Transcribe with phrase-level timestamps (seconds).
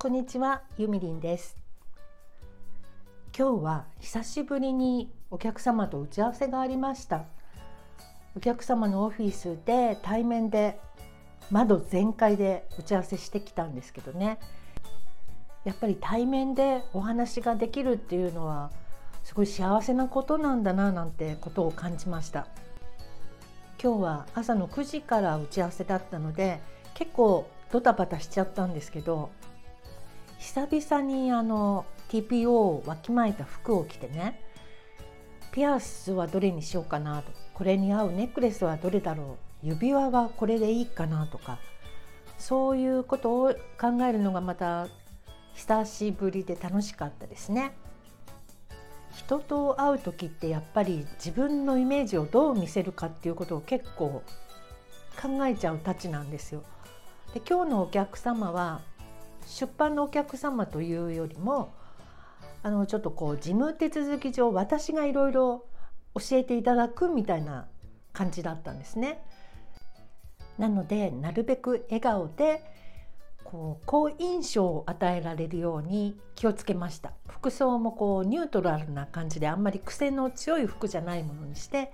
[0.00, 1.56] こんにちは、ゆみりんです。
[3.36, 7.24] 今日は久しぶりにお客様と打ち合わせがありました。
[8.36, 10.78] お客様のオフィスで対面で
[11.50, 14.38] 窓全開で打ち合わせしてきたんですけどね。
[15.64, 18.70] やっぱり対面でお話ができるっていうのは
[19.24, 22.46] すごい幸せなことなんだななんてことを感じました。
[23.82, 26.60] 今日は朝の9時から打ち合わせだったので
[26.94, 29.30] 結構ドタバタしちゃったんですけど
[30.38, 34.40] 久々にあの TPO をわきまえた服を着てね
[35.52, 41.58] ピアスはどれにしようかなとこれに合うネックレスはどれだろう指輪はこれでいいかなとか
[42.38, 44.86] そういうことを考えるのがまた
[45.54, 47.72] 久しぶりで楽しかったですね。
[49.12, 54.22] 人と会う時ってやっぱり自分のイメージをどう見せるかっていうことを結構
[55.20, 56.62] 考えちゃうたちなんですよ。
[57.34, 58.80] で今日のお客様は
[59.48, 61.72] 出版のお客様というよりも
[62.62, 65.64] あのちょっとこう事務手続き上私がいろいろ
[66.14, 67.66] 教えていただくみたいな
[68.12, 69.24] 感じだったんですね。
[70.58, 72.62] なのでなるべく笑顔で
[73.44, 81.92] こう好印象を与えられるように気をつけました服装もこうニュートラルな感じであんまり癖の強い服じゃないものにして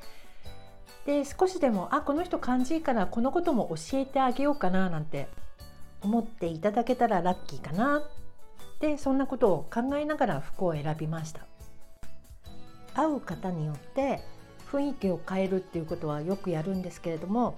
[1.06, 5.28] で少しでもあこの人感じいいからこのことも教えてあげようかななんて
[6.04, 8.02] 思っていただけたらラッキーかな。
[8.80, 11.40] でそんなことを考えながら服を選びました。
[12.94, 14.20] 会う方によって
[14.70, 17.56] 雰囲気を変えるっていうことはよくやるんですけれども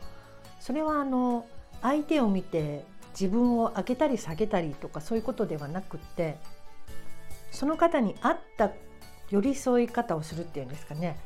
[0.60, 1.46] それはあの
[1.82, 6.38] 相手を見て自分を上げたり下げたりとかそういうことではなくって
[7.50, 8.70] その方に合った
[9.30, 11.18] 寄り添い方をするっていうんですかね。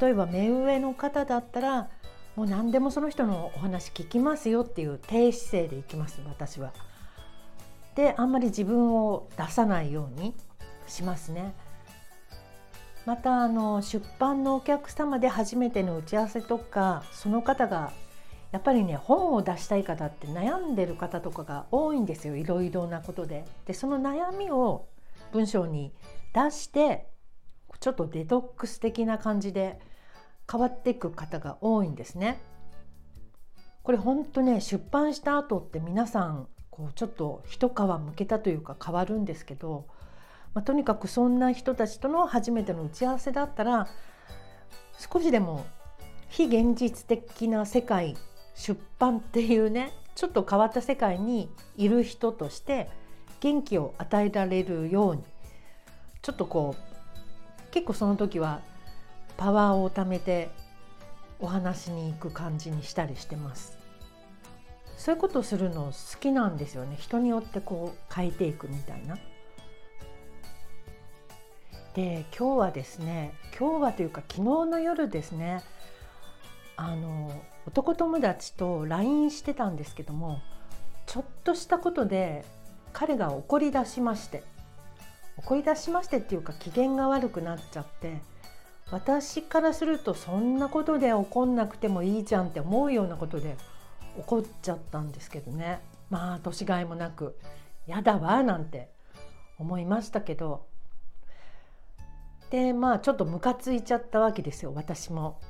[0.00, 1.88] 例えば目上の方だったら
[2.36, 6.72] もう何でもその人のお話聞きますよっていう低姿勢でいきます私は。
[7.94, 10.34] であんまり自分を出さないように
[10.86, 11.54] しますね。
[13.06, 17.92] またあの出版のお客様で初めての打ち合わせとかその方が
[18.52, 23.46] やっぱりね本を出したい方って悩んでる方とかが多いんですよいろいろなことで。
[23.64, 24.88] でその悩みを
[25.32, 25.94] 文章に
[26.34, 27.08] 出して
[27.80, 29.80] ちょっとデトックス的な感じで
[30.50, 32.40] 変わっていく方が多いんですね。
[33.82, 39.86] これ本当ね出版した後って皆さんこうちょっと一皮むけたというか変わるんですけど、
[40.54, 43.88] まあ、とにかくそんな人たちとの初めての打ち合わせだったら
[44.98, 45.64] 少しでも
[46.28, 48.16] 非現実的な世界
[48.54, 52.90] 出版っていうねちょっと変わった世界にいる人として
[53.40, 55.22] 元気を与えられるように
[56.22, 58.62] ちょっとこう結構その時は
[59.36, 60.50] パワーを貯めて
[61.38, 63.78] お話に行く感じにしたりしてます。
[64.96, 66.96] そういうことするの好きなんですよね。
[66.98, 69.18] 人によってこう変えていくみたいな。
[71.96, 75.62] で今日はですね今日はというか昨日の夜ですね
[76.76, 77.32] あの
[77.66, 80.42] 男友達と LINE してたんですけども
[81.06, 82.44] ちょっとしたことで
[82.92, 84.42] 彼が怒り出しまして
[85.38, 88.20] 怒り出しましてっていうか機嫌が悪くなっちゃって
[88.90, 93.56] 私からするとそんなことで怒んなくてもいいじゃんって思うようなことで
[94.16, 97.36] 怒っちゃったんですけどねまあ年がいもなく
[97.86, 98.90] 「やだわ」なんて
[99.58, 100.66] 思いましたけど
[102.50, 105.40] でまあちょっとムカついちゃったわけですよ私も。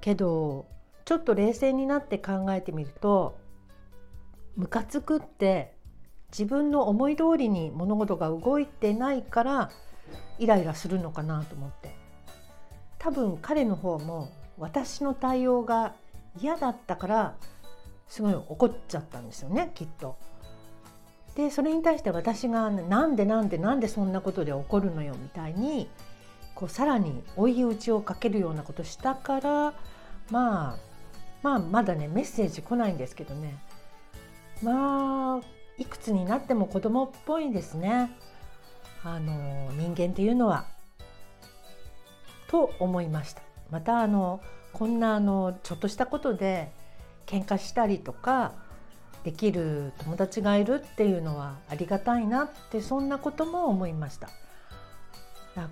[0.00, 0.66] けど
[1.04, 3.36] ちょっと冷静になって考えてみると
[4.54, 5.74] ムカつくって
[6.30, 9.70] 自分の思い通りに物事が動いてないから
[10.38, 11.94] イライラするのかなと思って
[12.98, 15.94] 多分彼の方も私の対応が
[16.40, 17.34] 嫌だったから
[18.08, 20.16] すごい怒っちゃったんですよねきっと。
[21.36, 25.88] でそれに対して私が「なんでなんでなんでそんなことで怒るのよ」みたいに
[26.56, 29.72] こうさらに追い打ちをかけるようなことしたから
[30.30, 30.76] まあ
[31.42, 33.56] まあまだねメッセージ来ないんですけどね
[34.62, 35.40] まあ
[35.76, 38.10] いくつになっても子供っぽいですね。
[39.04, 40.66] あの人間っていうのは
[42.48, 43.42] と思いました。
[43.70, 44.40] またあの
[44.72, 46.72] こんなあのちょっとしたことで
[47.26, 48.52] 喧嘩したりとか
[49.24, 54.28] できる友達がいるっていうのはありがたいなってそんなことも思いました。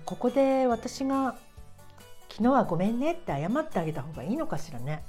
[0.05, 1.35] ここで私が
[2.29, 5.03] 「昨日はごめんね」って謝ってあげた方がいいのかしらね。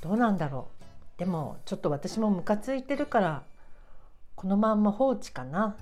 [0.00, 0.68] どうなんだろ
[1.16, 1.18] う。
[1.18, 3.42] でもちょっと私もムカついてるから
[4.34, 5.76] このまんま放置かな。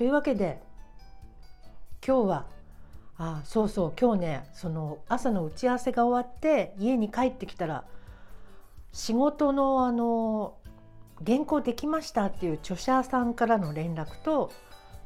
[0.00, 0.62] というわけで
[2.02, 2.46] 今日は
[3.18, 7.84] あそうそう今日ねその朝の打ち合わせが終わって家に帰ってきたら
[8.92, 10.54] 仕事のあの
[11.26, 14.50] 原稿できましたっていう著者さんからの連絡と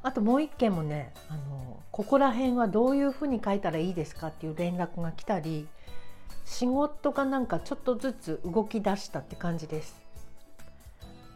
[0.04, 5.66] あともう一件もねあのここら辺はどういうふうに書いたらいいですかっていう連絡が来たり
[6.44, 10.00] 仕事がなんかちょっとずつ動き出したって感じです。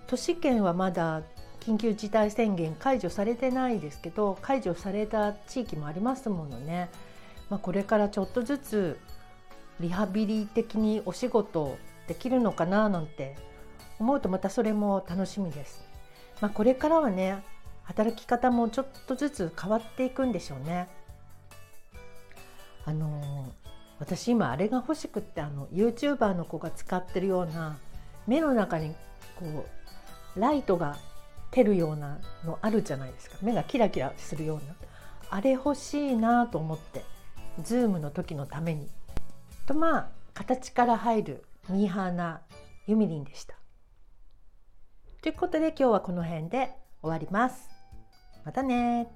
[0.07, 1.23] 都市圏はまだ
[1.61, 6.89] 緊急事態宣言解除されてないですけど解除された地域もありますものね、
[7.51, 8.99] まあ、これからちょっとずつ
[9.81, 11.77] リハビリ的にお仕事
[12.07, 13.37] できるのかななんて
[13.99, 15.85] 思うとまたそれも楽しみです。
[16.41, 17.43] まあ、これからはね
[17.85, 20.89] 働き方もちょっとずつ変わっていくんでしょうね。
[22.85, 23.53] あの
[23.99, 27.79] 私今あれが欲しくってあの YouTuber の子が使ってるような
[28.27, 28.95] 目の中に
[29.39, 29.67] こ
[30.37, 30.97] うライトが
[31.51, 34.75] 照るようなのあるじゃないですか目がキラキラするような
[35.31, 37.05] あれ欲しいなと思って
[37.63, 38.89] ズームの時のために
[39.67, 42.41] とまあ形から入るミーハーな
[42.87, 43.55] ユミリンでした。
[45.21, 46.71] ということで今日はこの辺で
[47.03, 47.69] 終わります。
[48.45, 49.09] またね